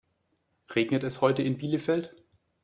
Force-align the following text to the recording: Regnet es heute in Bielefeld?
Regnet 0.71 1.03
es 1.03 1.21
heute 1.21 1.43
in 1.43 1.59
Bielefeld? 1.59 2.15